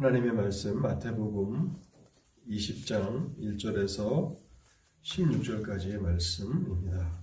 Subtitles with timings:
[0.00, 1.76] 하나님의 말씀 마태복음
[2.48, 4.34] 20장 1절에서
[5.02, 7.22] 16절까지의 말씀입니다.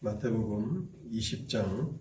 [0.00, 1.98] 마태복음 20장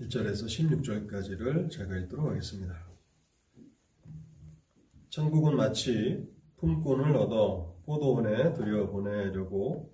[0.00, 2.88] 1절에서 16절까지를 제가 읽도록 하겠습니다.
[5.10, 9.92] 천국은 마치 품꾼을 얻어 포도원에 들여보내려고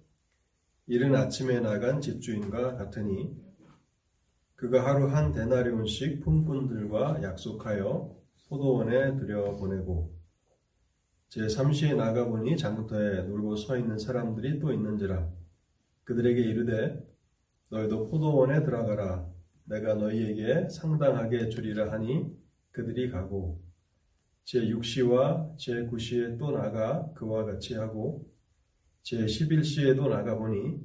[0.87, 3.37] 이른 아침에 나간 집주인과 같으니
[4.55, 8.17] 그가 하루 한 데나리온씩 품꾼들과 약속하여
[8.49, 10.15] 포도원에 들여보내고
[11.31, 15.29] 제3시에 나가보니 장터에 놀고 서 있는 사람들이 또 있는지라
[16.05, 17.13] 그들에게 이르되
[17.71, 19.27] 너희도 포도원에 들어가라.
[19.65, 22.37] 내가 너희에게 상당하게 주리라 하니
[22.71, 23.63] 그들이 가고
[24.45, 28.27] 제6시와 제9시에 또 나가 그와 같이 하고
[29.03, 30.81] 제11시에도 나가보니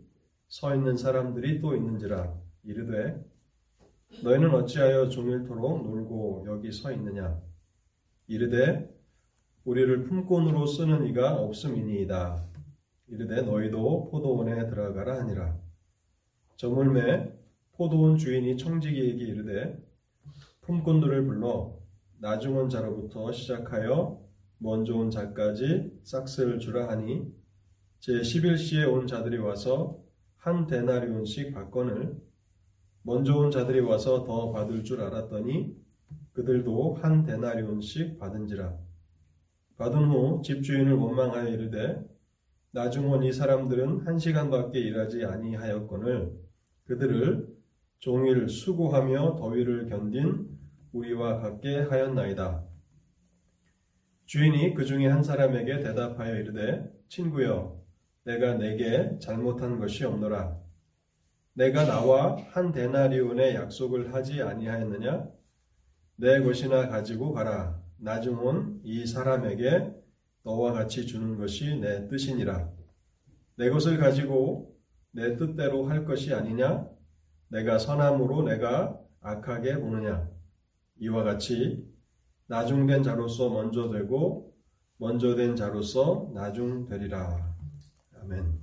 [0.47, 2.33] 서 있는 사람들이 또 있는지라
[2.63, 3.23] 이르되
[4.23, 7.39] 너희는 어찌하여 종일토록 놀고 여기 서 있느냐?
[8.27, 8.89] 이르되
[9.63, 12.45] 우리를 품꾼으로 쓰는 이가 없음이니이다.
[13.09, 15.57] 이르되 너희도 포도원에 들어가라 하니라.
[16.55, 17.31] 저물매
[17.73, 19.77] 포도원 주인이 청지기에게 이르되
[20.61, 21.77] 품꾼들을 불러
[22.19, 24.19] 나중 온 자로부터 시작하여
[24.59, 27.31] 먼저 온 자까지 싹스를 주라 하니
[27.99, 29.99] 제 11시에 온 자들이 와서
[30.37, 32.15] 한 데나리온씩 받건을
[33.03, 35.75] 먼저 온 자들이 와서 더 받을 줄 알았더니
[36.33, 38.77] 그들도 한 데나리온씩 받은지라.
[39.77, 42.03] 받은 후 집주인을 원망하여 이르되
[42.71, 46.31] 나중 온 이 사람들은 한 시간밖에 일하지 아니하였거늘
[46.85, 47.47] 그들을
[47.99, 50.56] 종일 수고하며 더위를 견딘
[50.97, 52.63] 우리와 같게 하였나이다.
[54.25, 57.81] 주인이 그 중에 한 사람에게 대답하여 이르되 친구여
[58.23, 60.57] 내가 내게 잘못한 것이 없노라.
[61.53, 65.29] 내가 나와 한 데나리온의 약속을 하지 아니하였느냐?
[66.17, 67.81] 내 것이나 가지고 가라.
[67.99, 69.91] 나중 온 이 사람에게
[70.43, 72.69] 너와 같이 주는 것이 내 뜻이니라.
[73.57, 74.75] 내 것을 가지고
[75.11, 76.87] 내 뜻대로 할 것이 아니냐?
[77.49, 80.29] 내가 선함으로 내가 악하게 보느냐?
[80.99, 81.87] 이와 같이
[82.47, 84.55] 나중된 자로서 먼저 되고
[84.97, 87.55] 먼저 된 자로서 나중되리라.
[88.21, 88.59] 아멘.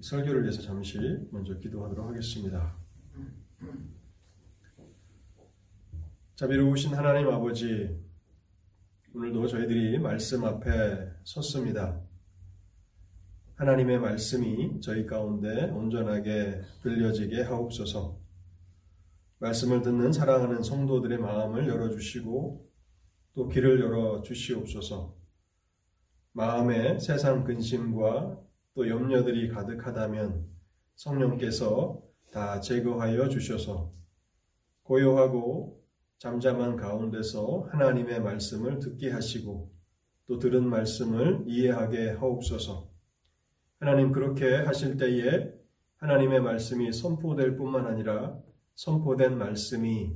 [0.00, 0.98] 설교를 위해서 잠시
[1.32, 2.76] 먼저 기도하도록 하겠습니다.
[6.36, 7.98] 자비로우신 하나님 아버지,
[9.12, 12.00] 오늘도 저희들이 말씀 앞에 섰습니다.
[13.56, 18.27] 하나님의 말씀이 저희 가운데 온전하게 들려지게 하옵소서.
[19.38, 22.68] 말씀을 듣는 사랑하는 성도들의 마음을 열어주시고
[23.34, 25.16] 또 길을 열어 주시옵소서.
[26.32, 28.40] 마음에 세상 근심과
[28.74, 30.46] 또 염려들이 가득하다면
[30.96, 33.92] 성령께서 다 제거하여 주셔서
[34.82, 35.82] 고요하고
[36.18, 39.72] 잠잠한 가운데서 하나님의 말씀을 듣게 하시고
[40.26, 42.90] 또 들은 말씀을 이해하게 하옵소서.
[43.78, 45.52] 하나님 그렇게 하실 때에
[45.98, 48.36] 하나님의 말씀이 선포될 뿐만 아니라
[48.78, 50.12] 선포된 말씀이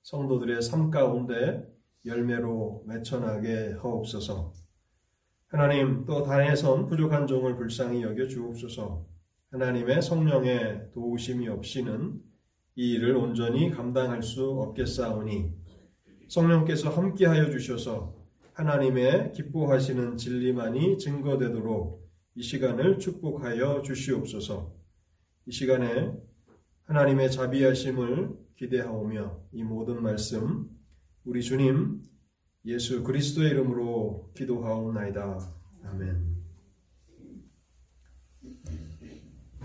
[0.00, 1.70] 성도들의 삶 가운데
[2.06, 4.54] 열매로 맺혀나게 하옵소서.
[5.48, 9.06] 하나님 또 단에선 부족한 종을 불쌍히 여겨 주옵소서.
[9.50, 12.18] 하나님의 성령의 도우심이 없이는
[12.76, 15.52] 이 일을 온전히 감당할 수 없겠사오니
[16.28, 18.16] 성령께서 함께하여 주셔서
[18.54, 24.74] 하나님의 기뻐하시는 진리만이 증거되도록 이 시간을 축복하여 주시옵소서.
[25.48, 26.14] 이 시간에
[26.86, 30.70] 하나님의 자비하심을 기대하오며 이 모든 말씀
[31.24, 32.00] 우리 주님
[32.64, 35.40] 예수 그리스도의 이름으로 기도하옵나이다.
[35.84, 36.36] 아멘.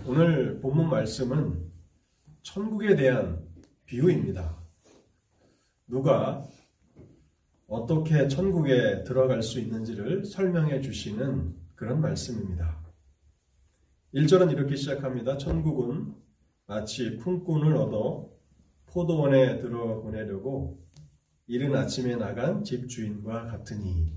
[0.04, 1.70] 오늘 본문 말씀은
[2.42, 3.46] 천국에 대한
[3.84, 4.56] 비유입니다.
[5.86, 6.44] 누가
[7.68, 12.82] 어떻게 천국에 들어갈 수 있는지를 설명해 주시는 그런 말씀입니다.
[14.12, 15.38] 1절은 이렇게 시작합니다.
[15.38, 16.21] 천국은
[16.72, 18.30] 마치 품꾼을 얻어
[18.86, 20.82] 포도원에 들어 보내려고
[21.46, 24.10] 이른 아침에 나간 집주인과 같으니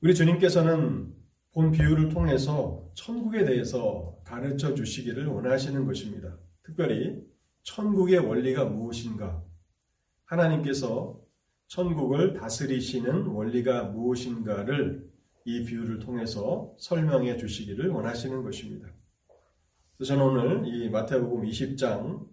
[0.00, 1.14] 우리 주님께서는
[1.52, 6.36] 본 비유를 통해서 천국에 대해서 가르쳐 주시기를 원하시는 것입니다.
[6.64, 7.22] 특별히
[7.62, 9.44] 천국의 원리가 무엇인가?
[10.24, 11.20] 하나님께서
[11.68, 15.08] 천국을 다스리시는 원리가 무엇인가를
[15.44, 18.88] 이 비유를 통해서 설명해 주시기를 원하시는 것입니다.
[19.98, 22.24] 그래서 저는 오늘 이 마태복음 20장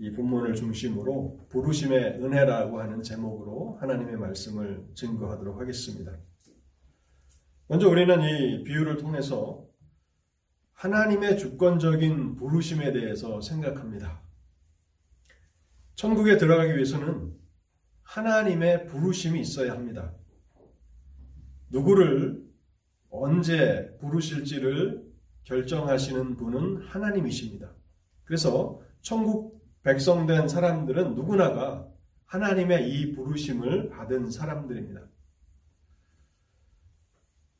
[0.00, 6.18] 이 본문을 중심으로 부르심의 은혜라고 하는 제목으로 하나님의 말씀을 증거하도록 하겠습니다.
[7.68, 9.66] 먼저 우리는 이 비유를 통해서
[10.74, 14.22] 하나님의 주권적인 부르심에 대해서 생각합니다.
[15.94, 17.34] 천국에 들어가기 위해서는
[18.02, 20.14] 하나님의 부르심이 있어야 합니다.
[21.70, 22.46] 누구를
[23.08, 25.07] 언제 부르실지를
[25.48, 27.72] 결정하시는 분은 하나님이십니다.
[28.24, 31.88] 그래서 천국 백성된 사람들은 누구나가
[32.26, 35.08] 하나님의 이 부르심을 받은 사람들입니다.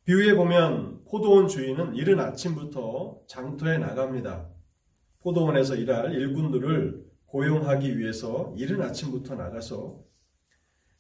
[0.05, 4.51] 비유에 보면 포도원 주인은 이른 아침부터 장터에 나갑니다.
[5.21, 10.05] 포도원에서 일할 일꾼들을 고용하기 위해서 이른 아침부터 나가서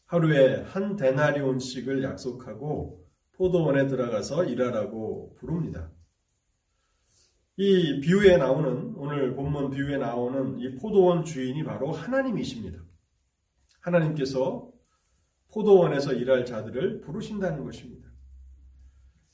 [0.07, 5.91] 하루에 한 데나리온씩을 약속하고 포도원에 들어가서 일하라고 부릅니다.
[7.61, 12.79] 이 비유에 나오는 오늘 본문 비유에 나오는 이 포도원 주인이 바로 하나님이십니다.
[13.81, 14.71] 하나님께서
[15.53, 18.09] 포도원에서 일할 자들을 부르신다는 것입니다.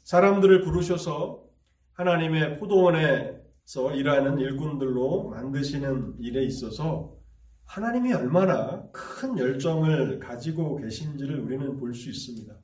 [0.05, 1.45] 사람들을 부르셔서
[1.93, 7.19] 하나님의 포도원에서 일하는 일꾼들로 만드시는 일에 있어서
[7.67, 12.55] 하나님이 얼마나 큰 열정을 가지고 계신지를 우리는 볼 수 있습니다.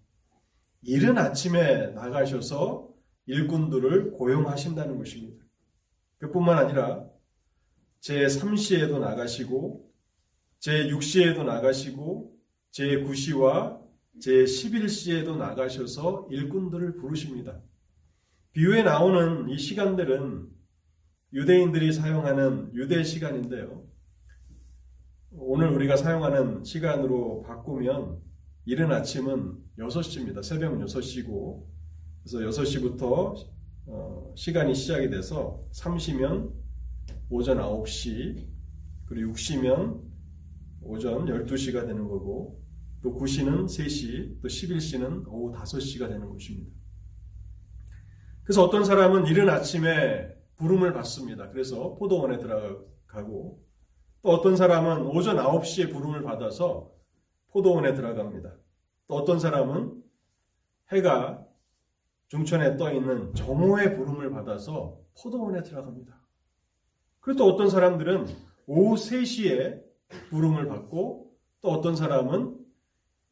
[0.84, 2.88] 이른 아침에 나가셔서
[3.26, 5.49] 일꾼들을 고용하신다는 것입니다.
[6.20, 7.06] 그뿐만 아니라
[7.98, 9.90] 제 3시에도 나가시고
[10.58, 12.36] 제 6시에도 나가시고
[12.70, 13.80] 제 9시와
[14.20, 17.60] 제 11시에도 나가셔서 일꾼들을 부르십니다.
[18.52, 20.48] 비유에 나오는 이 시간들은
[21.32, 23.86] 유대인들이 사용하는 유대 시간인데요.
[25.32, 28.20] 오늘 우리가 사용하는 시간으로 바꾸면
[28.66, 30.42] 이른 아침은 6시입니다.
[30.42, 31.64] 새벽 6시고
[32.22, 36.52] 그래서 6시부터 어, 시간이 시작이 돼서 3시면
[37.28, 38.46] 오전 9시,
[39.06, 40.02] 그리고 6시면
[40.82, 42.60] 오전 12시가 되는 거고,
[43.02, 46.70] 또 9시는 3시, 또 11시는 오후 5시가 되는 것입니다.
[48.42, 51.50] 그래서 어떤 사람은 이른 아침에 부름을 받습니다.
[51.50, 53.64] 그래서 포도원에 들어가고,
[54.22, 56.92] 또 어떤 사람은 오전 9시에 부름을 받아서
[57.48, 58.54] 포도원에 들어갑니다.
[59.08, 60.02] 또 어떤 사람은
[60.92, 61.46] 해가
[62.30, 66.16] 중천에 떠 있는 정오의 부름을 받아서 포도원에 들어갑니다.
[67.18, 68.26] 그리고 또 어떤 사람들은
[68.66, 69.82] 오후 3시에
[70.30, 72.56] 부름을 받고 또 어떤 사람은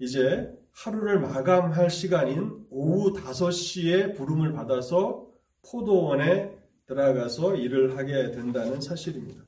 [0.00, 5.28] 이제 하루를 마감할 시간인 오후 5시에 부름을 받아서
[5.62, 9.44] 포도원에 들어가서 일을 하게 된다는 사실입니다.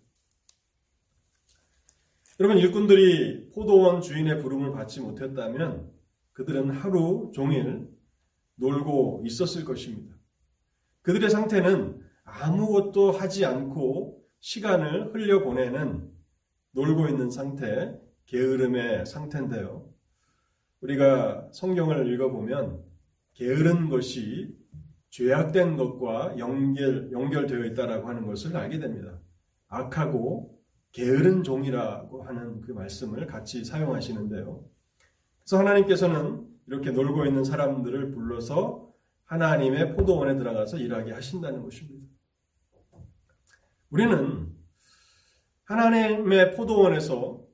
[2.38, 5.91] 여러분 일꾼들이 포도원 주인의 부름을 받지 못했다면
[6.35, 7.90] 그들은 하루 종일
[8.61, 10.15] 놀고 있었을 것입니다.
[11.03, 16.11] 그들의 상태는 아무것도 하지 않고 시간을 흘려보내는
[16.73, 19.89] 놀고 있는 상태, 게으름의 상태인데요.
[20.81, 22.85] 우리가 성경을 읽어보면
[23.35, 24.57] 게으른 것이
[25.11, 29.21] 죄악된 것과 연결, 연결되어 있다라고 하는 것을 알게 됩니다.
[29.69, 30.59] 악하고
[30.93, 34.65] 게으른 종이라고 하는 그 말씀을 같이 사용하시는데요.
[35.50, 38.88] 그래서 하나님께서는 이렇게 놀고 있는 사람들을 불러서
[39.25, 42.06] 하나님의 포도원에 들어가서 일하게 하신다는 것입니다.
[43.91, 44.47] 우리는
[45.64, 47.44] 하나님의 포도원에서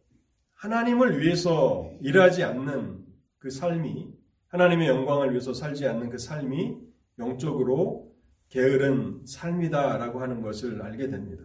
[0.52, 3.02] 하나님을 위해서 일하지 않는
[3.38, 4.12] 그 삶이
[4.48, 6.76] 하나님의 영광을 위해서 살지 않는 그 삶이
[7.19, 8.15] 영적으로
[8.50, 11.44] 게으른 삶이다라고 하는 것을 알게 됩니다.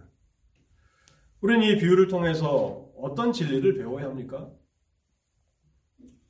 [1.39, 4.51] 우리는 이 비유를 통해서 어떤 진리를 배워야 합니까?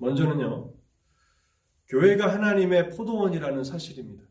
[0.01, 0.73] 먼저는요,
[1.87, 4.23] 교회가 하나님의 포도원이라는 사실입니다.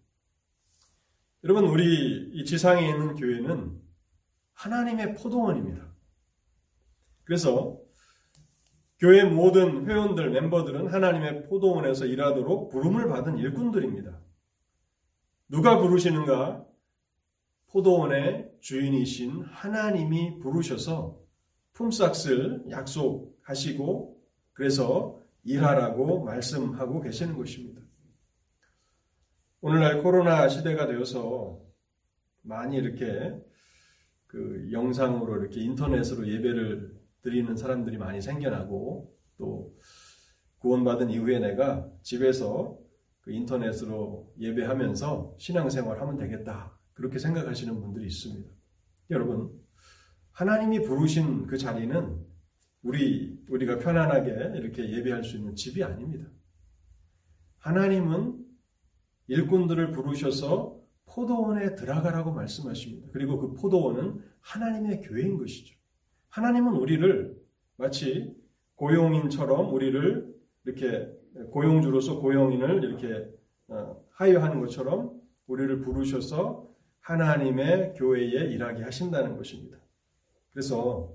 [1.44, 3.80] 여러분, 우리 이 지상에 있는 교회는
[4.54, 5.94] 하나님의 포도원입니다.
[7.24, 7.80] 그래서
[8.98, 14.20] 교회 모든 회원들, 멤버들은 하나님의 포도원에서 일하도록 부름을 받은 일꾼들입니다.
[15.48, 16.66] 누가 부르시는가?
[17.68, 21.20] 포도원의 주인이신 하나님이 부르셔서
[21.72, 24.20] 품삯을 약속하시고
[24.52, 27.80] 그래서 일하라고 말씀하고 계시는 것입니다.
[29.60, 31.60] 오늘날 코로나 시대가 되어서
[32.42, 33.38] 많이 이렇게
[34.26, 39.74] 그 영상으로 이렇게 인터넷으로 예배를 드리는 사람들이 많이 생겨나고 또
[40.60, 42.78] 구원받은 이후에 내가 집에서
[43.20, 46.78] 그 인터넷으로 예배하면서 신앙생활 하면 되겠다.
[46.94, 48.48] 그렇게 생각하시는 분들이 있습니다.
[49.10, 49.50] 여러분,
[50.32, 52.29] 하나님이 부르신 그 자리는
[52.82, 56.26] 우리, 우리가 편안하게 이렇게 예배할 수 있는 집이 아닙니다.
[57.58, 58.44] 하나님은
[59.26, 63.08] 일꾼들을 부르셔서 포도원에 들어가라고 말씀하십니다.
[63.12, 65.76] 그리고 그 포도원은 하나님의 교회인 것이죠.
[66.30, 67.36] 하나님은 우리를
[67.76, 68.34] 마치
[68.76, 70.34] 고용인처럼 우리를
[70.64, 71.12] 이렇게
[71.50, 73.28] 고용주로서 고용인을 이렇게
[73.68, 76.68] 어, 하여하는 것처럼 우리를 부르셔서
[77.00, 79.78] 하나님의 교회에 일하게 하신다는 것입니다.
[80.52, 81.14] 그래서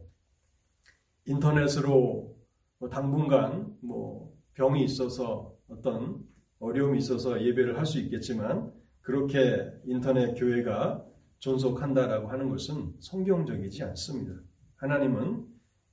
[1.25, 2.35] 인터넷으로
[2.79, 6.23] 뭐 당분간 뭐 병이 있어서 어떤
[6.59, 11.05] 어려움이 있어서 예배를 할 수 있겠지만 그렇게 인터넷 교회가
[11.39, 14.33] 존속한다라고 하는 것은 성경적이지 않습니다.
[14.77, 15.45] 하나님은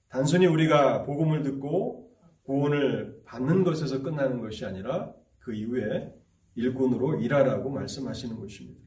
[0.08, 2.10] 단순히 우리가 복음을 듣고
[2.44, 6.14] 구원을 받는 것에서 끝나는 것이 아니라 그 이후에
[6.54, 8.80] 일꾼으로 일하라고 말씀하시는 것입니다.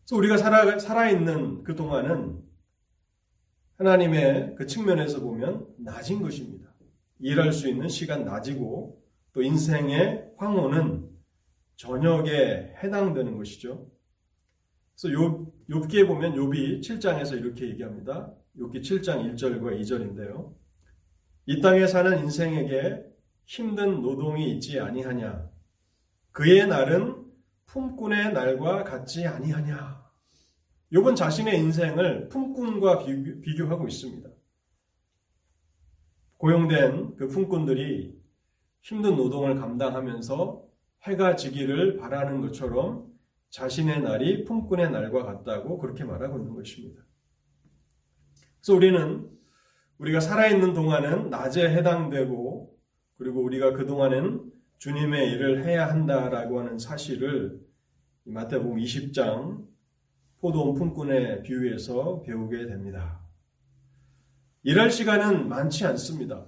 [0.00, 2.40] 그래서 우리가 살아, 살아있는 그 동안은
[3.78, 6.68] 하나님의 그 측면에서 보면 낮은 것입니다.
[7.20, 9.00] 일할 수 있는 시간 낮이고
[9.32, 11.08] 또 인생의 황혼은
[11.76, 13.88] 저녁에 해당되는 것이죠.
[15.00, 18.34] 그래서 욥, 욥기에 보면 욥이 7장에서 이렇게 얘기합니다.
[18.58, 20.54] 욥기 7장 1절과 2절인데요.
[21.46, 23.04] 이 땅에 사는 인생에게
[23.44, 25.48] 힘든 노동이 있지 아니하냐.
[26.32, 27.24] 그의 날은
[27.66, 30.07] 품꾼의 날과 같지 아니하냐.
[30.92, 34.28] 욥은 자신의 인생을 품꾼과 비교, 하고 있습니다.
[36.38, 38.16] 고용된 그 품꾼들이
[38.80, 40.64] 힘든 노동을 감당하면서
[41.02, 43.06] 해가 지기를 바라는 것처럼
[43.50, 47.02] 자신의 날이 품꾼의 날과 같다고 그렇게 말하고 있는 것입니다.
[48.60, 49.28] 그래서 우리는
[49.98, 52.78] 우리가 살아있는 동안은 낮에 해당되고
[53.16, 57.60] 그리고 우리가 그동안은 주님의 일을 해야 한다라고 하는 사실을
[58.24, 59.66] 마태복음 20장
[60.40, 63.20] 포도원 품꾼의 비유에서 배우게 됩니다.
[64.62, 66.46] 일할 시간은 많지 않습니다.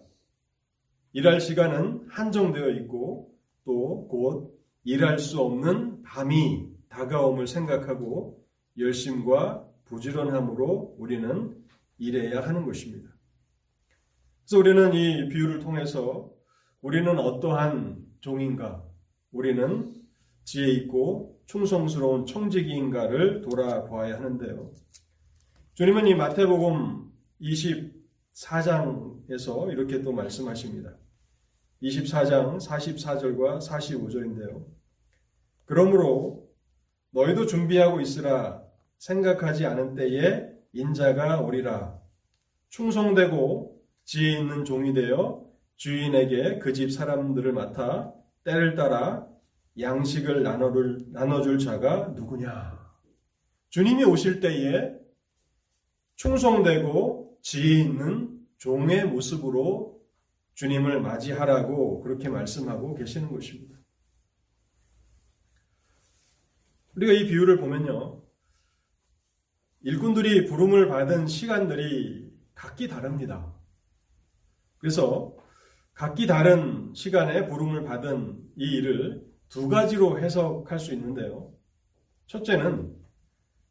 [1.13, 8.45] 일할 시간은 한정되어 있고 또 곧 일할 수 없는 밤이 다가옴을 생각하고
[8.79, 11.57] 열심과 부지런함으로 우리는
[11.99, 13.11] 일해야 하는 것입니다.
[14.45, 16.33] 그래서 우리는 이 비유를 통해서
[16.81, 18.85] 우리는 어떠한 종인가,
[19.33, 19.95] 우리는
[20.45, 24.71] 지혜 있고 충성스러운 청지기인가를 돌아보아야 하는데요.
[25.75, 30.97] 주님은 이 마태복음 24장에서 이렇게 또 말씀하십니다.
[31.83, 34.65] 24장 44절과 45절인데요.
[35.65, 36.49] 그러므로
[37.11, 38.63] 너희도 준비하고 있으라
[38.99, 41.99] 생각하지 않은 때에 인자가 오리라.
[42.69, 48.13] 충성되고 지혜 있는 종이 되어 주인에게 그 집 사람들을 맡아
[48.45, 49.27] 때를 따라
[49.79, 52.79] 양식을 나눠줄, 나눠줄 자가 누구냐?
[53.69, 54.95] 주님이 오실 때에
[56.17, 60.01] 충성되고 지혜 있는 종의 모습으로
[60.55, 63.79] 주님을 맞이하라고 그렇게 말씀하고 계시는 것입니다.
[66.97, 68.23] 우리가 이 비유를 보면요.
[69.83, 73.55] 일꾼들이 부름을 받은 시간들이 각기 다릅니다.
[74.77, 75.35] 그래서
[75.95, 81.53] 각기 다른 시간에 부름을 받은 이 일을 두 가지로 해석할 수 있는데요.
[82.27, 82.97] 첫째는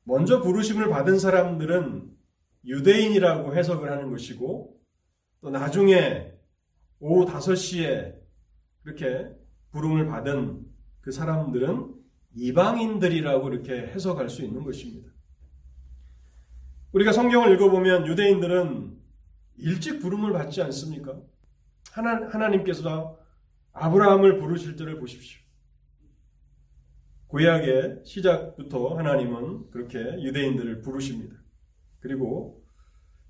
[0.03, 2.17] 먼저 부르심을 받은 사람들은
[2.65, 4.77] 유대인이라고 해석을 하는 것이고
[5.41, 6.33] 또 나중에
[6.99, 8.19] 오후 5시에
[8.83, 9.29] 그렇게
[9.71, 10.65] 부름을 받은
[10.99, 11.95] 그 사람들은
[12.35, 15.09] 이방인들이라고 이렇게 해석할 수 있는 것입니다.
[16.91, 18.99] 우리가 성경을 읽어보면 유대인들은
[19.59, 21.21] 일찍 부름을 받지 않습니까?
[21.91, 23.17] 하나, 하나님께서
[23.71, 25.48] 아브라함을 부르실 때를 보십시오.
[27.29, 31.35] 구약의 시작부터 하나님은 그렇게 유대인들을 부르십니다.
[31.99, 32.63] 그리고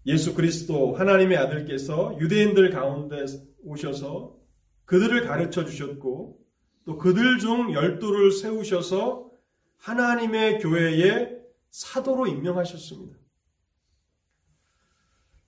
[0.06, 3.26] 예수 그리스도 하나님의 아들께서 유대인들 가운데
[3.64, 4.38] 오셔서
[4.86, 6.40] 그들을 가르쳐 주셨고
[6.86, 9.30] 또 그들 중 열두를 세우셔서
[9.78, 11.38] 하나님의 교회에
[11.70, 13.20] 사도로 임명하셨습니다.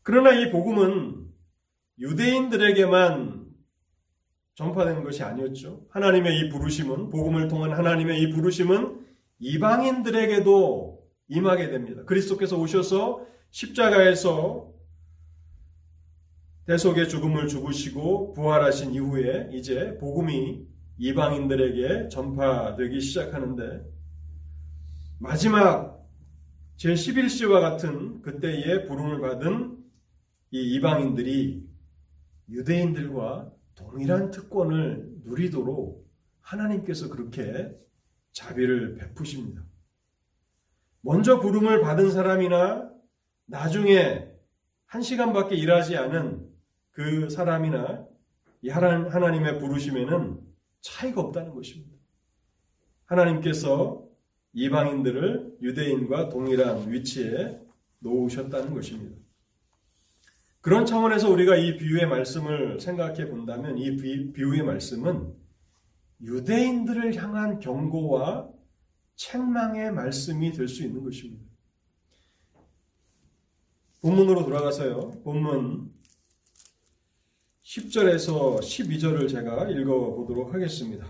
[0.04, 1.28] 그러나 이 복음은
[2.00, 3.41] 유대인들에게만
[4.56, 5.86] 전파되는 것이 아니었죠.
[5.90, 9.06] 하나님의 이 부르심은, 복음을 통한 하나님의 이 부르심은
[9.40, 12.04] 이방인들에게도 임하게 됩니다.
[12.06, 14.72] 그리스도께서 오셔서 십자가에서
[16.66, 20.68] 대속의 죽음을 죽으시고 부활하신 이후에 이제 복음이
[20.98, 23.84] 이방인들에게 전파되기 시작하는데
[25.20, 26.08] 마지막
[26.78, 29.78] 제11시와 같은 그때의 부름을 받은
[30.52, 31.64] 이 이방인들이
[32.50, 33.52] 유대인들과
[33.90, 36.10] 동일한 특권을 누리도록
[36.42, 37.78] 하나님께서 그렇게
[38.32, 39.64] 자비를 베푸십니다.
[41.02, 42.92] 먼저 부름을 받은 사람이나
[43.46, 44.30] 나중에
[44.86, 46.50] 한 시간밖에 일하지 않은
[46.92, 48.06] 그 사람이나
[48.62, 50.40] 이 하나님의 부르심에는
[50.82, 51.92] 차이가 없다는 것입니다.
[53.06, 54.08] 하나님께서
[54.54, 57.60] 이방인들을 유대인과 동일한 위치에
[58.00, 59.18] 놓으셨다는 것입니다.
[60.62, 65.34] 그런 차원에서 우리가 이 비유의 말씀을 생각해 본다면 이 비유의 말씀은
[66.22, 68.48] 유대인들을 향한 경고와
[69.16, 71.44] 책망의 말씀이 될 수 있는 것입니다.
[74.02, 75.22] 본문으로 돌아가서요.
[75.24, 75.92] 본문
[77.64, 81.06] 10절에서 12절을 제가 읽어보도록 하겠습니다.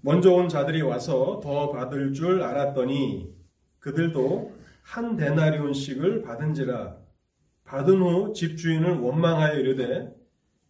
[0.00, 3.34] 먼저 온 자들이 와서 더 받을 줄 알았더니
[3.78, 7.07] 그들도 한 데나리온씩을 받은지라
[7.68, 10.10] 받은 후 집주인을 원망하여 이르되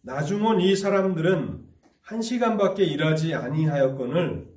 [0.01, 1.65] 나중 온이 사람들은
[2.01, 4.49] 한 시간밖에 일하지 아니하였거늘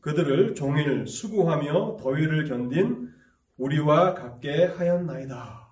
[0.00, 3.08] 그들을 종일 수고하며 더위를 견딘
[3.56, 5.66] 우리와 같게 하였나이다.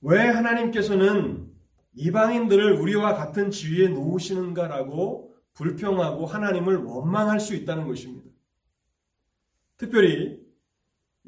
[0.00, 1.48] 왜 하나님께서는
[1.94, 8.28] 이방인들을 우리와 같은 지위에 놓으시는가라고 불평하고 하나님을 원망할 수 있다는 것입니다.
[9.76, 10.45] 특별히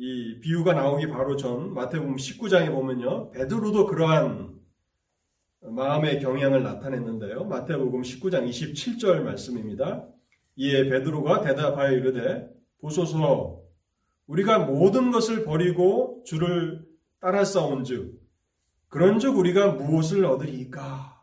[0.00, 3.32] 이 비유가 나오기 바로 전 마태복음 19장에 보면요.
[3.32, 4.54] 베드로도 그러한
[5.60, 7.44] 마음의 경향을 나타냈는데요.
[7.46, 10.06] 마태복음 19장 27절 말씀입니다.
[10.54, 12.48] 이에 베드로가 대답하여 이르되
[12.80, 13.60] 보소서
[14.28, 16.86] 우리가 모든 것을 버리고 주를
[17.18, 18.20] 따라 싸운즉
[18.90, 21.20] 그런즉 우리가 무엇을 얻으리까?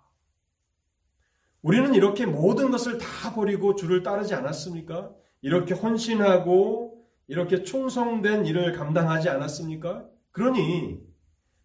[1.62, 5.14] 우리는 이렇게 모든 것을 다 버리고 주를 따르지 않았습니까?
[5.42, 6.95] 이렇게 헌신하고
[7.28, 10.06] 이렇게 충성된 일을 감당하지 않았습니까?
[10.32, 11.00] 그러니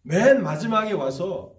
[0.01, 1.55] 맨 마지막에 와서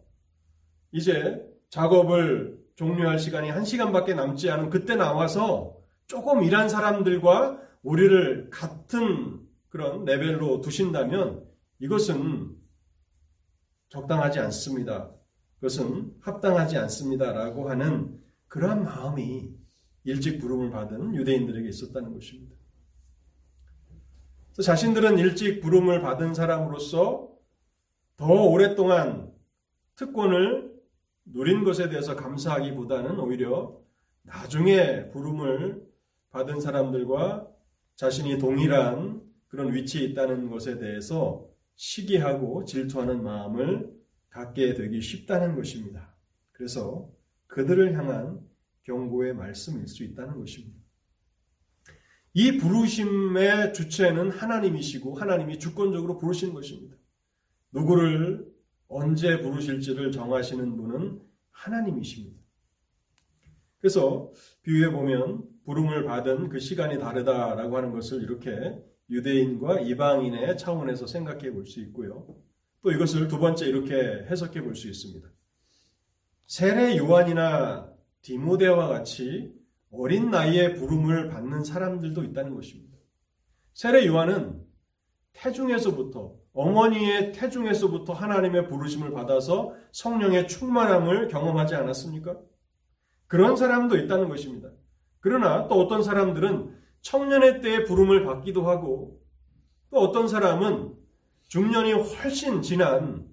[0.90, 9.40] 이제 작업을 종료할 시간이 한 시간밖에 남지 않은 그때 나와서 조금 일한 사람들과 우리를 같은
[9.68, 11.44] 그런 레벨로 두신다면
[11.78, 12.56] 이것은
[13.88, 15.10] 적당하지 않습니다.
[15.56, 19.50] 그것은 합당하지 않습니다 라고 하는 그러한 마음이
[20.04, 22.61] 일찍 부름을 받은 유대인들에게 있었다는 것입니다.
[24.60, 27.30] 자신들은 일찍 부름을 받은 사람으로서
[28.16, 29.32] 더 오랫동안
[29.94, 30.72] 특권을
[31.24, 33.80] 누린 것에 대해서 감사하기보다는 오히려
[34.22, 35.86] 나중에 부름을
[36.30, 37.48] 받은 사람들과
[37.96, 43.92] 자신이 동일한 그런 위치에 있다는 것에 대해서 시기하고 질투하는 마음을
[44.28, 46.14] 갖게 되기 쉽다는 것입니다.
[46.52, 47.10] 그래서
[47.46, 48.40] 그들을 향한
[48.84, 50.81] 경고의 말씀일 수 있다는 것입니다.
[52.34, 56.96] 이 부르심의 주체는 하나님이시고 하나님이 주권적으로 부르시는 것입니다.
[57.72, 58.46] 누구를
[58.88, 62.40] 언제 부르실지를 정하시는 분은 하나님이십니다.
[63.78, 64.30] 그래서
[64.62, 68.78] 비유에 보면 부름을 받은 그 시간이 다르다라고 하는 것을 이렇게
[69.10, 72.26] 유대인과 이방인의 차원에서 생각해 볼 수 있고요.
[72.82, 73.94] 또 이것을 두 번째 이렇게
[74.30, 75.28] 해석해 볼 수 있습니다.
[76.46, 77.92] 세례 요한이나
[78.22, 79.52] 디모데와 같이
[79.92, 82.96] 어린 나이에 부름을 받는 사람들도 있다는 것입니다.
[83.74, 84.64] 세례 요한은
[85.34, 92.38] 태중에서부터 어머니의 태중에서부터 하나님의 부르심을 받아서 성령의 충만함을 경험하지 않았습니까?
[93.26, 94.70] 그런 사람도 있다는 것입니다.
[95.20, 99.22] 그러나 또 어떤 사람들은 청년의 때에 부름을 받기도 하고
[99.90, 100.94] 또 어떤 사람은
[101.48, 103.26] 중년이 훨씬 지난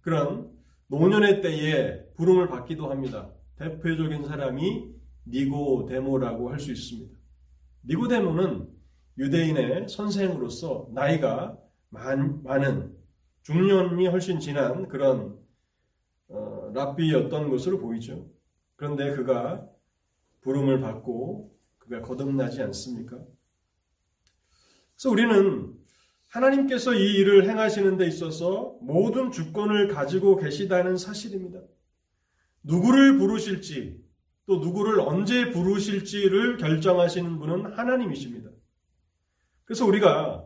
[0.00, 0.50] 그런
[0.88, 3.30] 노년의 때에 부름을 받기도 합니다.
[3.56, 4.99] 대표적인 사람이
[5.30, 7.14] 니고데모라고 할 수 있습니다.
[7.86, 8.68] 니고데모는
[9.18, 12.96] 유대인의 선생으로서 나이가 많, 은
[13.42, 15.38] 중년이 훨씬 지난 그런
[16.28, 18.28] 어, 랍비였던 것으로 보이죠.
[18.76, 19.66] 그런데 그가
[20.42, 23.18] 부름을 받고 그가 거듭나지 않습니까?
[24.94, 25.74] 그래서 우리는
[26.28, 31.60] 하나님께서 이 일을 행하시는 데 있어서 모든 주권을 가지고 계시다는 사실입니다.
[32.62, 34.00] 누구를 부르실지
[34.50, 38.50] 또 누구를 언제 부르실지를 결정하시는 분은 하나님이십니다.
[39.62, 40.44] 그래서 우리가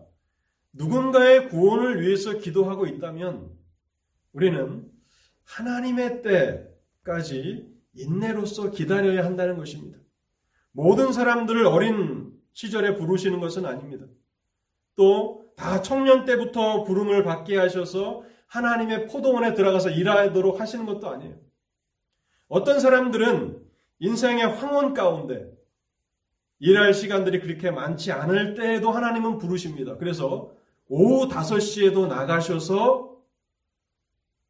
[0.75, 3.51] 누군가의 구원을 위해서 기도하고 있다면
[4.35, 4.85] 우리는
[5.45, 9.97] 하나님의 때까지 인내로서 기다려야 한다는 것입니다.
[10.73, 14.05] 모든 사람들을 어린 시절에 부르시는 것은 아닙니다.
[14.97, 21.37] 또 다 청년 때부터 부름을 받게 하셔서 하나님의 포도원에 들어가서 일하도록 하시는 것도 아니에요.
[22.49, 23.64] 어떤 사람들은
[24.05, 25.51] 인생의 황혼 가운데
[26.59, 29.97] 일할 시간들이 그렇게 많지 않을 때에도 하나님은 부르십니다.
[29.97, 30.55] 그래서
[30.89, 33.17] 오후 5시에도 나가셔서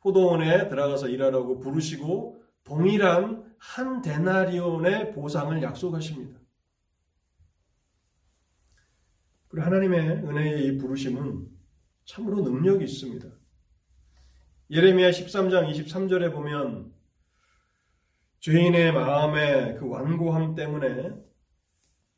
[0.00, 6.40] 포도원에 들어가서 일하라고 부르시고 동일한 한 데나리온의 보상을 약속하십니다.
[9.46, 11.48] 그리고 하나님의 은혜의 이 부르심은
[12.04, 13.28] 참으로 능력이 있습니다.
[14.70, 16.93] 예레미야 13장 23절에 보면
[18.44, 21.14] 죄인의 마음의 그 완고함 때문에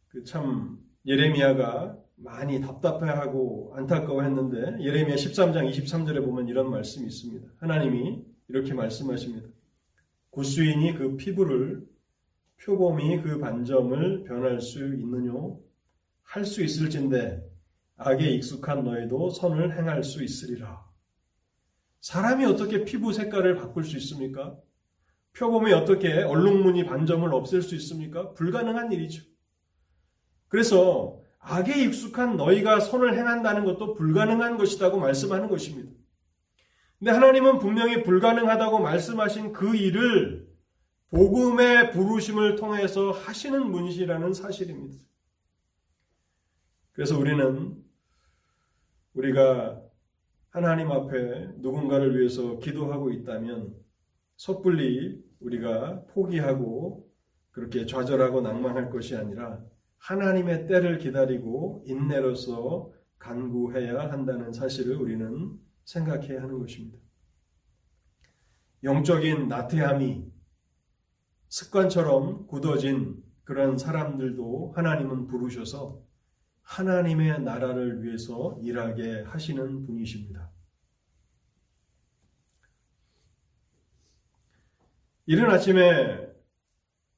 [0.08, 7.46] 그 참 예레미야가 많이 답답해하고 안타까워했는데 예레미야 13장 23절에 보면 이런 말씀이 있습니다.
[7.58, 9.46] 하나님이 이렇게 말씀하십니다.
[10.30, 11.86] 구수인이 그 피부를
[12.60, 15.60] 표범이 그 반점을 변할 수 있느뇨?
[16.24, 17.40] 할 수 있을진데
[17.98, 20.84] 악에 익숙한 너희도 선을 행할 수 있으리라.
[22.00, 24.58] 사람이 어떻게 피부 색깔을 바꿀 수 있습니까?
[25.38, 28.32] 표범이 어떻게 얼룩무늬 반점을 없앨 수 있습니까?
[28.32, 29.22] 불가능한 일이죠.
[30.48, 35.92] 그래서 악에 익숙한 너희가 선을 행한다는 것도 불가능한 것이라고 말씀하는 것입니다.
[36.98, 40.48] 근데 하나님은 분명히 불가능하다고 말씀하신 그 일을
[41.10, 44.96] 복음의 부르심을 통해서 하시는 분이시라는 사실입니다.
[46.92, 47.76] 그래서 우리는
[49.12, 49.82] 우리가
[50.48, 53.74] 하나님 앞에 누군가를 위해서 기도하고 있다면
[54.36, 57.10] 섣불리 우리가 포기하고
[57.50, 59.62] 그렇게 좌절하고 낭만할 것이 아니라
[59.98, 66.98] 하나님의 때를 기다리고 인내로서 간구해야 한다는 사실을 우리는 생각해야 하는 것입니다.
[68.82, 70.30] 영적인 나태함이
[71.48, 76.02] 습관처럼 굳어진 그런 사람들도 하나님은 부르셔서
[76.62, 80.50] 하나님의 나라를 위해서 일하게 하시는 분이십니다.
[85.28, 86.24] 이른 아침에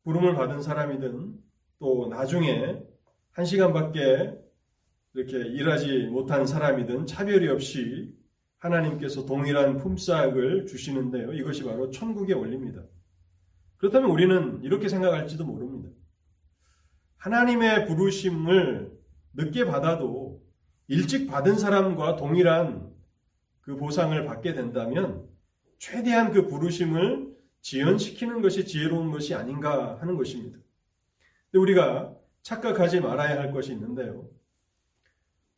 [0.04, 1.34] 부름을 받은 사람이든
[1.78, 2.82] 또 나중에
[3.32, 4.34] 한 시간밖에
[5.12, 8.14] 이렇게 일하지 못한 사람이든 차별이 없이
[8.56, 11.34] 하나님께서 동일한 품삯을 주시는데요.
[11.34, 12.82] 이것이 바로 천국의 원리입니다.
[13.76, 15.90] 그렇다면 우리는 이렇게 생각할지도 모릅니다.
[17.18, 18.90] 하나님의 부르심을
[19.34, 20.42] 늦게 받아도
[20.86, 22.90] 일찍 받은 사람과 동일한
[23.60, 25.28] 그 보상을 받게 된다면
[25.78, 30.58] 최대한 그 부르심을 지연시키는 것이 지혜로운 것이 아닌가 하는 것입니다.
[31.50, 34.28] 근데 우리가 착각하지 말아야 할 것이 있는데요.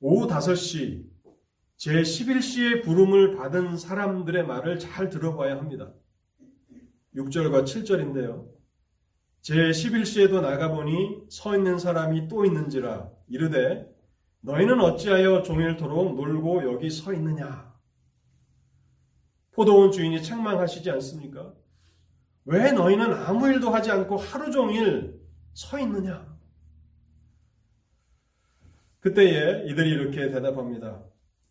[0.00, 1.04] 오후 5시,
[1.76, 5.92] 제 11시에 부름을 받은 사람들의 말을 잘 들어봐야 합니다.
[7.14, 8.48] 6절과 7절인데요.
[9.42, 13.90] 제 11시에도 나가보니 서 있는 사람이 또 있는지라 이르되
[14.42, 17.74] 너희는 어찌하여 종일토록 놀고 여기 서 있느냐?
[19.52, 21.54] 포도원 주인이 책망하시지 않습니까?
[22.44, 25.20] 왜 너희는 아무 일도 하지 않고 하루 종일
[25.52, 26.26] 서 있느냐?
[29.00, 31.02] 그때에 이들이 이렇게 대답합니다.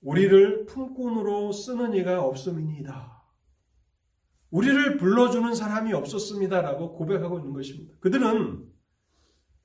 [0.02, 3.20] 우리를 품꾼으로 쓰는 이가 없음이니이다.
[4.52, 7.94] 우리를 불러주는 사람이 없었습니다라고 고백하고 있는 것입니다.
[8.00, 8.66] 그들은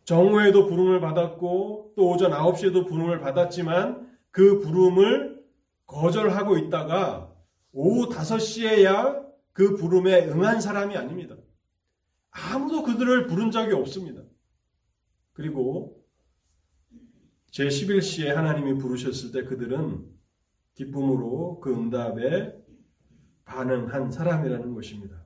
[0.05, 5.43] 정오에도 부름을 받았고 또 오전 9시에도 부름을 받았지만 그 부름을
[5.87, 7.33] 거절하고 있다가
[7.73, 9.24] 오후 5시에야
[9.55, 11.37] 그 부름에 응한 사람이 아닙니다.
[12.31, 14.23] 아무도 그들을 부른 적이 없습니다.
[15.33, 16.05] 그리고
[17.51, 20.13] 제 11시에 하나님이 부르셨을 때 그들은
[20.75, 22.53] 기쁨으로 그 응답에
[23.45, 25.25] 반응한 사람이라는 것입니다.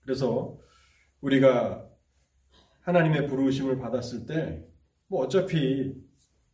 [0.00, 0.58] 그래서
[1.20, 1.86] 우리가
[2.80, 4.66] 하나님의 부르심을 받았을 때,
[5.08, 5.94] 뭐 어차피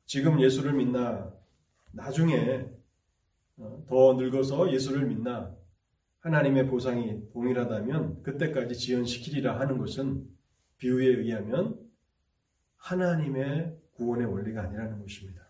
[0.04, 1.32] 지금 예수를 믿나,
[1.92, 2.66] 나중에
[3.56, 5.54] 어, 더 늙어서 예수를 믿나,
[6.24, 10.26] 하나님의 보상이 동일하다면 그때까지 지연시키리라 하는 것은
[10.78, 11.78] 비유에 의하면
[12.76, 15.42] 하나님의 구원의 원리가 아니라는 것입니다.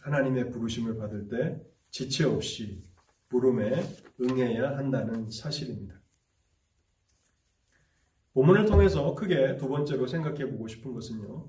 [0.00, 2.82] 하나님의 부르심을 받을 때 지체 없이
[3.28, 3.80] 부름에
[4.20, 5.94] 응해야 한다는 사실입니다.
[8.32, 11.48] 본문을 통해서 크게 두 번째로 생각해 보고 싶은 것은요.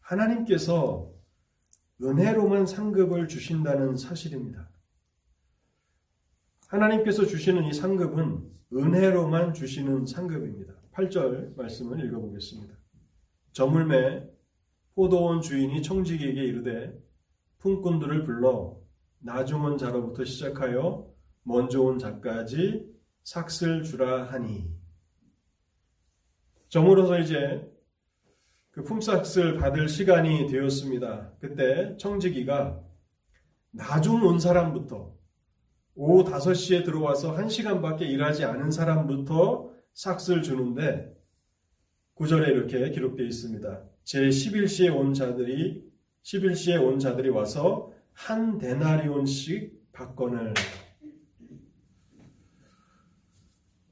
[0.00, 1.10] 하나님께서
[2.02, 4.75] 은혜로만 상급을 주신다는 사실입니다.
[6.68, 10.74] 하나님께서 주시는 이 상급은 은혜로만 주시는 상급입니다.
[10.92, 12.74] 8절 말씀을 읽어보겠습니다.
[13.52, 14.24] 저물매
[14.94, 16.92] 포도원 주인이 청지기에게 이르되
[17.58, 18.80] 품꾼들을 불러
[19.20, 21.08] 나중은 자로부터 시작하여
[21.42, 22.86] 먼저 온 자까지
[23.22, 24.68] 삭슬 주라 하니
[26.68, 27.70] 정으로서 이제
[28.70, 31.32] 그 품삯을 받을 시간이 되었습니다.
[31.38, 32.82] 그때 청지기가
[33.70, 35.15] 나중 온 사람부터
[35.98, 41.10] 오후 5시에 들어와서 1시간밖에 일하지 않은 사람부터 삭슬 주는데
[42.16, 43.82] 9절에 이렇게 기록되어 있습니다.
[44.04, 45.82] 제 11시에 온 자들이
[46.22, 50.52] 11시에 온 자들이 와서 한 데나리온씩 받건을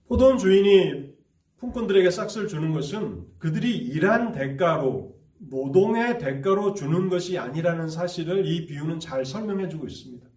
[0.07, 1.14] 포도원 주인이
[1.57, 9.01] 품꾼들에게 싹스를 주는 것은 그들이 일한 대가로 노동의 대가로 주는 것이 아니라는 사실을 이 비유는
[9.01, 10.34] 잘 설명해 주고 있습니다.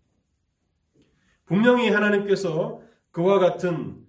[1.47, 2.81] 분명히 하나님께서
[3.11, 4.05] 그와 같은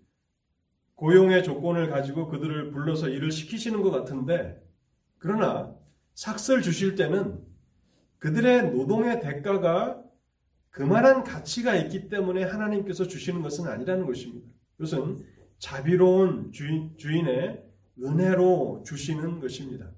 [0.96, 4.61] 고용의 조건을 가지고 그들을 불러서 일을 시키시는 것 같은데
[5.18, 5.74] 그러나
[6.14, 7.40] 삭스를 주실 때는
[8.18, 10.03] 그들의 노동의 대가가
[10.70, 14.48] 그만한 가치가 있기 때문에 하나님께서 주시는 것은 아니라는 것입니다.
[14.77, 15.24] 그것은
[15.59, 17.64] 자비로운 주인, 주인의
[18.01, 19.90] 은혜로 주시는 것입니다.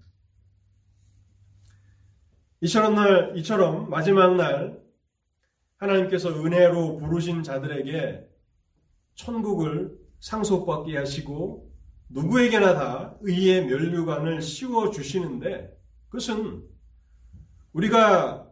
[2.60, 4.80] 이처럼 날, 이처럼 마지막 날
[5.80, 8.26] 하나님께서 은혜로 부르신 자들에게
[9.14, 11.70] 천국을 상속받게 하시고
[12.10, 15.76] 누구에게나 다 의의 면류관을 씌워 주시는데
[16.08, 16.62] 그것은
[17.72, 18.46] 우리가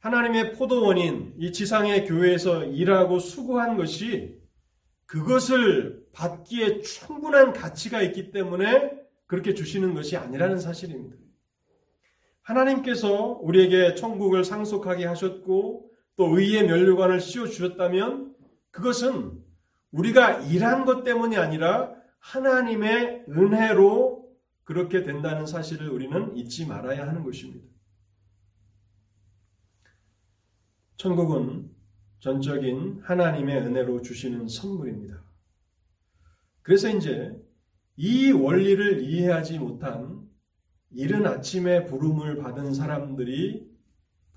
[0.00, 4.38] 하나님의 포도원인 이 지상의 교회에서 일하고 수고한 것이
[5.06, 8.92] 그것을 받기에 충분한 가치가 있기 때문에
[9.26, 11.16] 그렇게 주시는 것이 아니라는 사실입니다.
[12.42, 18.34] 하나님께서 우리에게 천국을 상속하게 하셨고 또 의의 면류관을 씌워 주셨다면
[18.70, 19.42] 그것은
[19.90, 24.24] 우리가 일한 것 때문이 아니라 하나님의 은혜로
[24.64, 27.68] 그렇게 된다는 사실을 우리는 잊지 말아야 하는 것입니다.
[30.96, 31.70] 천국은
[32.20, 35.22] 전적인 하나님의 은혜로 주시는 선물입니다.
[36.62, 37.36] 그래서 이제
[37.96, 40.26] 이 원리를 이해하지 못한
[40.90, 43.73] 이른 아침에 부름을 받은 사람들이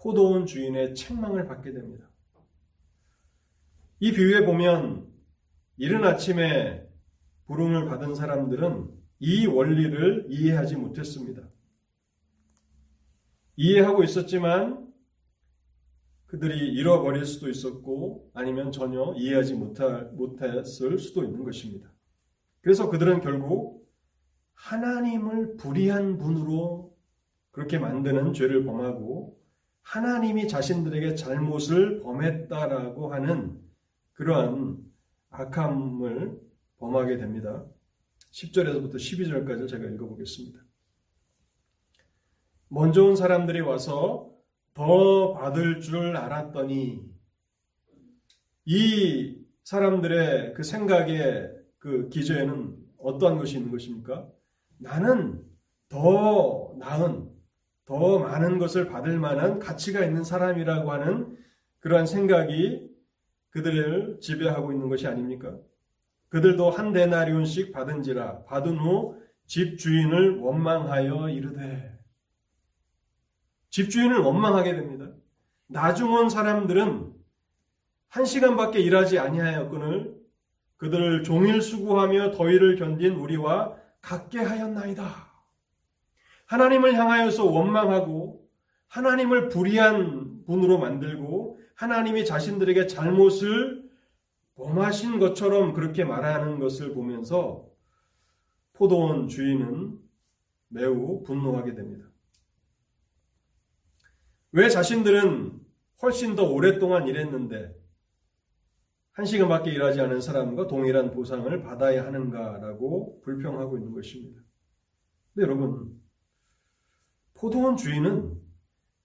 [0.08, 2.10] 포도원 주인의 책망을 받게 됩니다.
[4.00, 5.06] 이 비유에 보면
[5.76, 6.88] 이른 아침에
[7.44, 8.88] 부름을 받은 사람들은
[9.20, 11.50] 이 원리를 이해하지 못했습니다.
[13.58, 14.88] 이해하고 있었지만
[16.28, 21.92] 그들이 잃어버릴 수도 있었고 아니면 전혀 이해하지 못할, 못했을 수도 있는 것입니다.
[22.62, 23.86] 그래서 그들은 결국
[24.54, 26.96] 하나님을 불의한 분으로
[27.52, 29.38] 그렇게 만드는 죄를 범하고
[29.88, 33.62] 하나님이 자신들에게 잘못을 범했다라고 하는
[34.14, 34.84] 그러한
[35.30, 36.42] 악함을
[36.78, 37.66] 범하게 됩니다.
[38.32, 40.60] 10절에서부터 12절까지 제가 읽어보겠습니다.
[42.68, 44.30] 먼저 온 사람들이 와서
[44.74, 47.02] 더 받을 줄 알았더니
[48.66, 54.30] 이 사람들의 그 생각의 그 기저에는 어떠한 것이 있는 것입니까?
[54.80, 55.46] 나는
[55.88, 57.37] 더 나은,
[57.88, 61.38] 더 많은 것을 받을 만한 가치가 있는 사람이라고 하는
[61.80, 62.86] 그러한 생각이
[63.50, 65.58] 그들을 지배하고 있는 것이 아닙니까?
[66.28, 71.98] 그들도 한 데나리온씩 받은지라 받은 후 집주인을 원망하여 이르되
[73.70, 75.08] 집주인을 원망하게 됩니다.
[75.68, 77.14] 나중 온 사람들은
[78.10, 80.14] 한 시간밖에 일하지 아니하였거늘
[80.76, 85.27] 그들을 종일 수고하며 더위를 견딘 우리와 같게 하였나이다.
[86.48, 88.50] 하나님을 향하여서 원망하고
[88.88, 93.88] 하나님을 불의한 분으로 만들고 하나님이 자신들에게 잘못을
[94.56, 97.70] 범하신 것처럼 그렇게 말하는 것을 보면서
[98.74, 100.00] 포도원 주인은
[100.70, 102.08] 매우 분노하게 됩니다.
[104.52, 105.60] 왜 자신들은
[106.02, 107.76] 훨씬 더 오랫동안 일했는데
[109.12, 114.42] 한 시간밖에 일하지 않은 사람과 동일한 보상을 받아야 하는가라고 불평하고 있는 것입니다.
[115.34, 116.00] 근데 여러분,
[117.38, 118.36] 포도원 주인은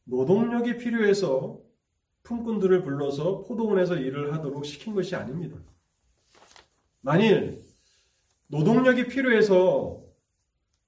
[0.05, 1.61] 노동력이 필요해서
[2.23, 5.59] 품꾼들을 불러서 포도원에서 일을 하도록 시킨 것이 아닙니다.
[7.01, 7.63] 만일
[8.47, 10.03] 노동력이 필요해서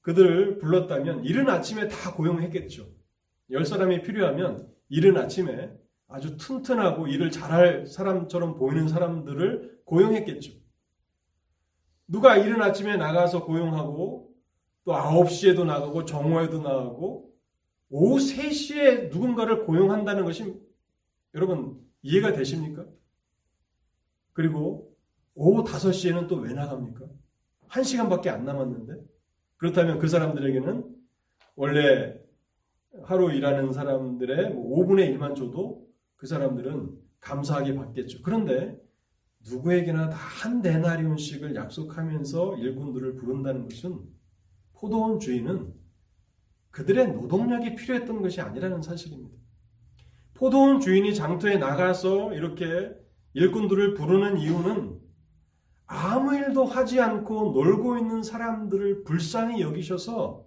[0.00, 2.87] 그들을 불렀다면 이른 아침에 다 고용했겠죠.
[3.50, 5.70] 열 사람이 필요하면 이른 아침에
[6.09, 10.52] 아주 튼튼하고 일을 잘할 사람처럼 보이는 사람들을 고용했겠죠.
[12.07, 14.30] 누가 이른 아침에 나가서 고용하고
[14.85, 17.34] 또 9시에도 나가고 정오에도 나가고
[17.96, 20.61] 오후 3시에 누군가를 고용한다는 것이
[21.33, 22.85] 여러분 이해가 되십니까?
[24.33, 24.92] 그리고
[25.37, 27.07] 오후 5시에는 또 왜 나갑니까?
[27.68, 29.00] 1시간밖에 안 남았는데
[29.59, 30.92] 그렇다면 그 사람들에게는
[31.54, 32.18] 원래
[33.04, 34.54] 하루 일하는 사람들의 5분의
[35.16, 38.22] 뭐 1만 줘도 그 사람들은 감사하게 받겠죠.
[38.22, 38.76] 그런데
[39.48, 44.00] 누구에게나 다 한 데나리온씩을 약속하면서 일꾼들을 부른다는 것은
[44.72, 45.84] 포도원 주인은
[46.74, 49.37] 그들의 노동력이 필요했던 것이 아니라는 사실입니다.
[50.34, 52.92] 포도원 주인이 장터에 나가서 이렇게
[53.34, 54.98] 일꾼들을 부르는 이유는
[55.87, 60.44] 아무 일도 하지 않고 놀고 있는 사람들을 불쌍히 여기셔서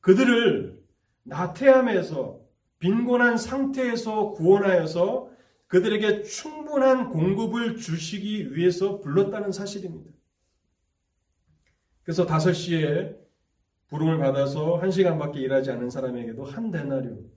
[0.00, 0.78] 그들을
[1.22, 2.40] 나태함에서
[2.78, 5.30] 빈곤한 상태에서 구원하여서
[5.68, 10.10] 그들에게 충분한 공급을 주시기 위해서 불렀다는 사실입니다.
[12.02, 13.29] 그래서 5시에
[13.90, 17.30] 부름을 받아서 1시간밖에 일하지 않은 사람에게도 한 데나리온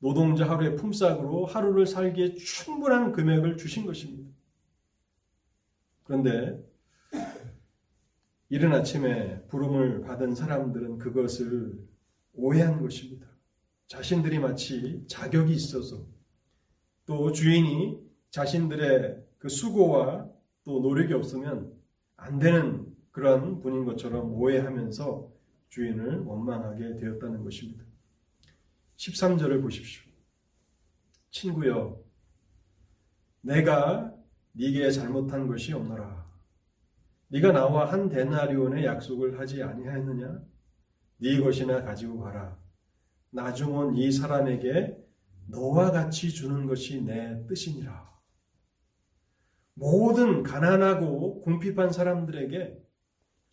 [0.00, 4.30] 노동자 하루의 품삯으로 하루를 살기에 충분한 금액을 주신 것입니다.
[6.02, 6.62] 그런데
[8.50, 11.78] 이른 아침에 부름을 받은 사람들은 그것을
[12.34, 13.26] 오해한 것입니다.
[13.86, 16.04] 자신들이 마치 자격이 있어서
[17.06, 17.98] 또 주인이
[18.30, 20.28] 자신들의 그 수고와
[20.64, 21.72] 또 노력이 없으면
[22.16, 25.33] 안 되는 그런 분인 것처럼 오해하면서
[25.68, 27.84] 주인을 원망하게 되었다는 것입니다.
[28.96, 30.04] 13절을 보십시오.
[31.30, 32.00] 친구여,
[33.40, 34.14] 내가
[34.52, 36.24] 네게 잘못한 것이 없노라.
[37.28, 40.40] 네가 나와 한 데나리온의 약속을 하지 아니하였느냐?
[41.18, 42.56] 네 것이나 가지고 가라.
[43.30, 44.96] 나중은 이 사람에게
[45.48, 48.14] 너와 같이 주는 것이 내 뜻이니라.
[49.74, 52.83] 모든 가난하고 궁핍한 사람들에게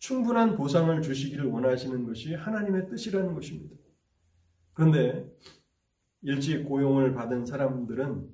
[0.02, 3.76] 충분한 보상을 주시기를 원하시는 것이 하나님의 뜻이라는 것입니다.
[4.72, 5.32] 그런데
[6.22, 8.28] 일찍 고용을 받은 사람들은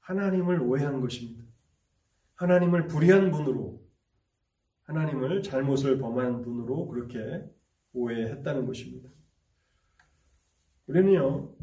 [0.00, 1.42] 하나님을 오해한 것입니다.
[2.34, 3.82] 하나님을 불의한 분으로,
[4.82, 7.50] 하나님을 잘못을 범한 분으로 그렇게
[7.94, 9.08] 오해했다는 것입니다.
[10.86, 11.56] 우리는요,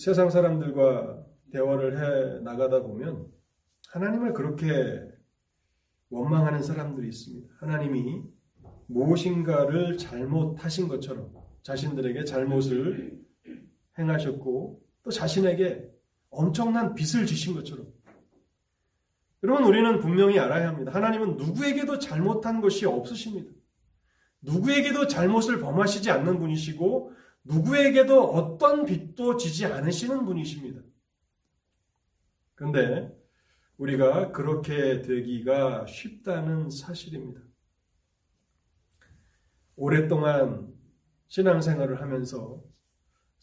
[0.00, 3.30] 세상 사람들과 대화를 해 나가다 보면
[3.90, 5.11] 하나님을 그렇게
[6.12, 7.54] 원망하는 사람들이 있습니다.
[7.58, 8.22] 하나님이
[8.86, 13.18] 무엇인가를 잘못하신 것처럼 자신들에게 잘못을
[13.98, 15.90] 행하셨고 또 자신에게
[16.28, 17.86] 엄청난 빚을 지신 것처럼
[19.42, 20.92] 여러분 우리는 분명히 알아야 합니다.
[20.92, 23.50] 하나님은 누구에게도 잘못한 것이 없으십니다.
[24.42, 27.12] 누구에게도 잘못을 범하시지 않는 분이시고
[27.44, 30.80] 누구에게도 어떤 빚도 지지 않으시는 분이십니다.
[32.54, 33.21] 그런데
[33.78, 37.40] 우리가 그렇게 되기가 쉽다는 사실입니다.
[39.76, 40.72] 오랫동안
[41.28, 42.62] 신앙생활을 하면서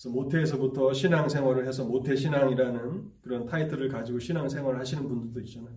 [0.08, 5.76] 모태에서부터 신앙생활을 해서 모태신앙이라는 그런 타이틀을 가지고 신앙생활을 하시는 분들도 있잖아요.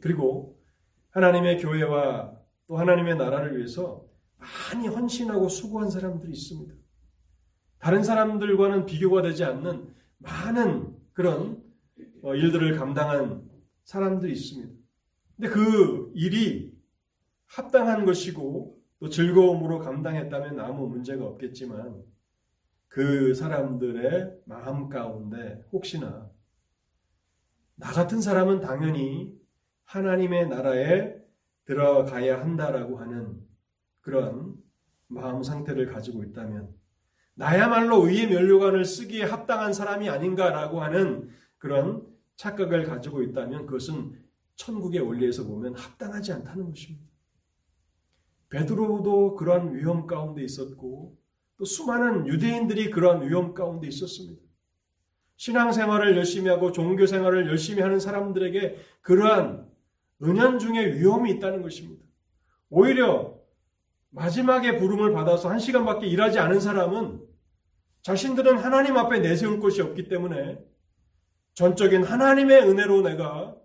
[0.00, 0.58] 그리고
[1.10, 4.06] 하나님의 교회와 또 하나님의 나라를 위해서
[4.38, 6.74] 많이 헌신하고 수고한 사람들이 있습니다.
[7.78, 11.62] 다른 사람들과는 비교가 되지 않는 많은 그런
[12.22, 13.47] 어, 일들을 감당한
[13.88, 14.70] 사람들이 있습니다.
[15.36, 16.76] 근데 그 일이
[17.46, 22.02] 합당한 것이고 또 즐거움으로 감당했다면 아무 문제가 없겠지만
[22.88, 26.30] 그 사람들의 마음 가운데 혹시나
[27.76, 29.34] 나 같은 사람은 당연히
[29.84, 31.14] 하나님의 나라에
[31.64, 33.40] 들어가야 한다라고 하는
[34.02, 34.54] 그런
[35.06, 36.74] 마음 상태를 가지고 있다면
[37.32, 42.07] 나야말로 의의 면류관을 쓰기에 합당한 사람이 아닌가라고 하는 그런
[42.38, 44.16] 착각을 가지고 있다면 그것은
[44.54, 47.04] 천국의 원리에서 보면 합당하지 않다는 것입니다.
[48.48, 51.18] 베드로도 그러한 위험 가운데 있었고
[51.56, 54.40] 또 수많은 유대인들이 그러한 위험 가운데 있었습니다.
[55.36, 59.68] 신앙생활을 열심히 하고 종교생활을 열심히 하는 사람들에게 그러한
[60.22, 62.04] 은연 중에 위험이 있다는 것입니다.
[62.70, 63.36] 오히려
[64.10, 67.20] 마지막에 부름을 받아서 한 시간밖에 일하지 않은 사람은
[68.02, 70.58] 자신들은 하나님 앞에 내세울 것이 없기 때문에
[71.58, 73.56] 전적인 하나님의 은혜로 내가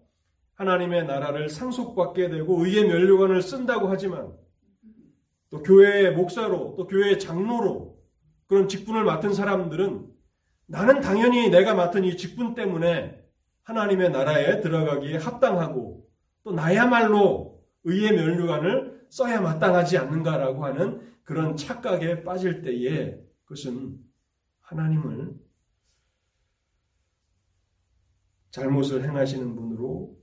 [0.56, 4.34] 하나님의 나라를 상속받게 되고 의의 면류관을 쓴다고 하지만
[5.52, 8.02] 또 교회의 목사로 또 교회의 장로로
[8.48, 10.08] 그런 직분을 맡은 사람들은
[10.66, 13.24] 나는 당연히 내가 맡은 이 직분 때문에
[13.62, 16.10] 하나님의 나라에 들어가기에 합당하고
[16.44, 24.00] 또 나야말로 의의 면류관을 써야 마땅하지 않는가라고 하는 그런 착각에 빠질 때에 그것은
[24.62, 25.36] 하나님을
[28.54, 30.16] 잘못을 행하시는 분으로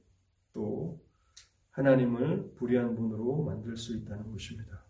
[0.53, 1.05] 또
[1.71, 4.85] 하나님을 불의한 분으로 만들 수 있다는 것입니다.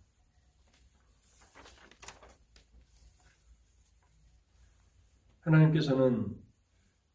[5.40, 6.36] 하나님께서는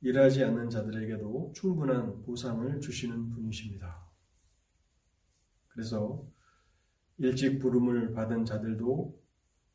[0.01, 4.09] 일하지 않는 자들에게도 충분한 보상을 주시는 분이십니다.
[5.67, 6.25] 그래서
[7.19, 9.15] 일찍 부름을 받은 자들도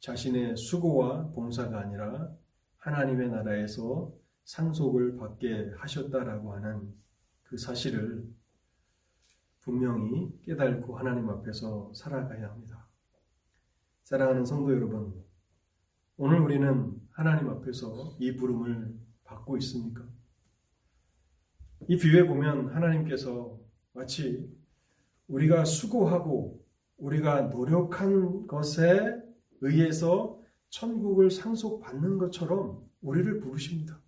[0.01, 2.35] 자신의 수고와 봉사가 아니라
[2.79, 6.95] 하나님의 나라에서 상속을 받게 하셨다라고 하는
[7.45, 8.29] 그 사실을
[9.61, 12.89] 분명히 깨닫고 하나님 앞에서 살아가야 합니다.
[14.05, 15.25] 사랑하는 성도 여러분,
[16.17, 20.05] 오늘 우리는 하나님 앞에서 이 부름을 받고 있습니까?
[21.89, 23.59] 이 비유에 보면 하나님께서
[23.93, 24.53] 마치
[25.29, 26.65] 우리가 수고하고
[26.97, 29.17] 우리가 노력한 것에
[29.61, 34.01] 의해서 천국을 상속받는 것처럼 우리를 부르십니다.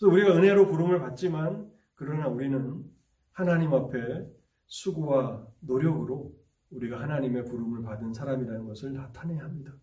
[0.00, 2.82] 그래서 우리가 은혜로 부름을 받지만 그러나 우리는
[3.32, 4.26] 하나님 앞에
[4.66, 6.34] 수고와 노력으로
[6.70, 9.74] 우리가 하나님의 부름을 받은 사람이라는 것을 나타내야 합니다.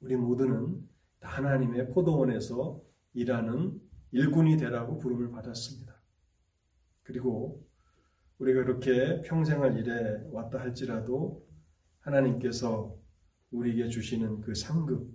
[0.00, 0.86] 우리 모두는
[1.20, 2.82] 하나님의 포도원에서
[3.14, 3.80] 일하는
[4.10, 5.94] 일꾼이 되라고 부름을 받았습니다.
[7.02, 7.66] 그리고
[8.38, 11.42] 우리가 그렇게 평생을 일해 왔다 할지라도
[12.00, 12.94] 하나님께서
[13.50, 15.10] 우리에게 주시는 그 상급,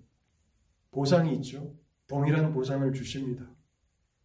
[0.89, 1.75] 보상이 있죠.
[2.07, 3.52] 동일한 보상을 주십니다.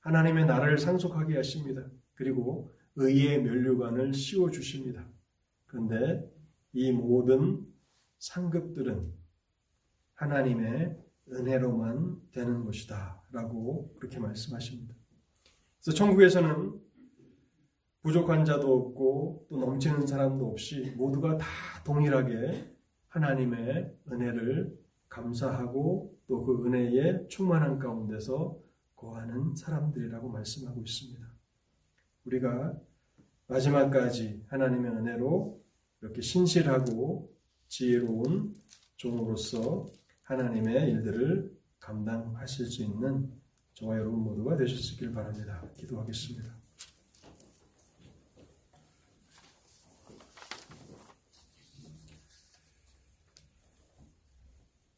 [0.01, 1.85] 하나님의 나라를 상속하게 하십니다.
[2.15, 5.07] 그리고 의의 면류관을 씌워 주십니다.
[5.67, 6.29] 그런데
[6.73, 7.67] 이 모든
[8.19, 9.13] 상급들은
[10.15, 10.97] 하나님의
[11.31, 13.23] 은혜로만 되는 것이다.
[13.31, 14.95] 라고 그렇게 말씀하십니다.
[15.81, 16.81] 그래서 천국에서는
[18.03, 21.47] 부족한 자도 없고 또 넘치는 사람도 없이 모두가 다
[21.85, 22.75] 동일하게
[23.09, 24.79] 하나님의 은혜를
[25.09, 28.59] 감사하고 또 그 은혜에 충만한 가운데서
[28.99, 31.27] 거하는 사람들이라고 말씀하고 있습니다.
[32.25, 32.79] 우리가
[33.47, 35.63] 마지막까지 하나님의 은혜로
[36.03, 37.33] 이렇게 신실하고
[37.69, 38.61] 지혜로운
[38.97, 39.87] 종으로서
[40.25, 43.33] 하나님의 일들을 감당하실 수 있는
[43.75, 45.65] 저와 여러분 모두가 되셨길 바랍니다.
[45.77, 46.59] 기도하겠습니다.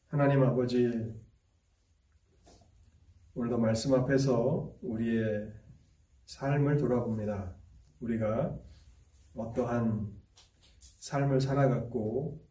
[0.07, 0.89] 하나님 아버지,
[3.33, 5.53] 오늘도 말씀 앞에서 우리의
[6.25, 7.55] 삶을 돌아봅니다.
[8.01, 8.59] 우리가
[9.33, 10.11] 어떠한
[10.97, 12.45] 삶을 살아갔고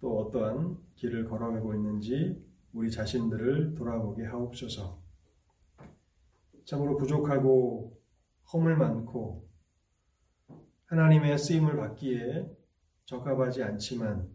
[0.00, 5.00] 또 어떠한 길을 걸어가고 있는지 우리 자신들을 돌아보게 하옵소서.
[6.66, 7.98] 참으로 부족하고
[8.52, 9.48] 허물 많고
[10.84, 12.46] 하나님의 쓰임을 받기에
[13.06, 14.28] 적합하지 않지만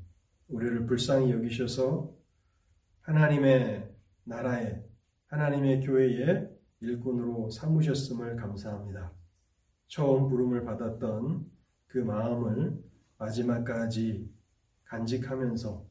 [0.47, 2.12] 우리를 불쌍히 여기셔서
[3.02, 3.93] 하나님의
[4.24, 4.91] 나라에
[5.32, 6.45] 하나님의 교회에
[6.82, 9.13] 일꾼으로 삼으셨음을 감사합니다.
[9.88, 11.49] 처음 부름을 받았던
[11.88, 12.77] 그 마음을
[13.17, 14.29] 마지막까지
[14.84, 15.86] 간직하면서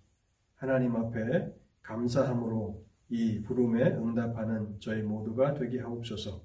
[0.57, 6.45] 하나님 앞에 감사함으로 이 부름에 응답하는 저희 모두가 되게 하옵소서.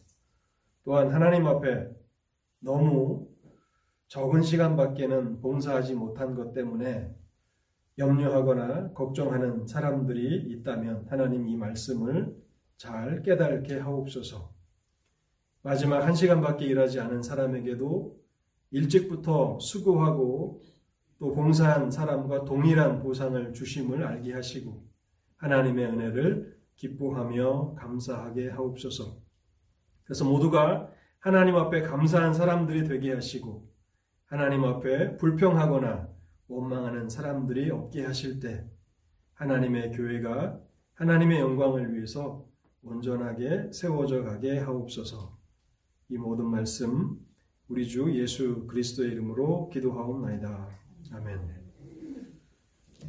[0.85, 1.89] 또한 하나님 앞에
[2.59, 3.27] 너무
[4.07, 7.13] 적은 시간밖에는 봉사하지 못한 것 때문에
[7.97, 12.44] 염려하거나 걱정하는 사람들이 있다면 하나님 이 말씀을
[12.77, 14.53] 잘 깨닫게 하옵소서.
[15.61, 18.15] 마지막 한 시간밖에 일하지 않은 사람에게도
[18.71, 20.61] 일찍부터 수고하고
[21.17, 24.85] 또 봉사한 사람과 동일한 보상을 주심을 알게 하시고
[25.37, 29.17] 하나님의 은혜를 기뻐하며 감사하게 하옵소서.
[30.03, 33.67] 그래서 모두가 하나님 앞에 감사한 사람들이 되게 하시고
[34.25, 36.09] 하나님 앞에 불평하거나
[36.47, 38.69] 원망하는 사람들이 없게 하실 때
[39.33, 40.59] 하나님의 교회가
[40.93, 42.45] 하나님의 영광을 위해서
[42.85, 45.37] 온전하게 세워져 가게 하옵소서.
[46.09, 47.19] 이 모든 말씀
[47.67, 50.69] 우리 주 예수 그리스도의 이름으로 기도하옵나이다.
[51.11, 51.64] 아멘.